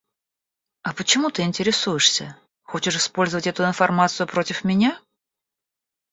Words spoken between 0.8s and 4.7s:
А почему ты интересуешься? Хочешь использовать эту информацию против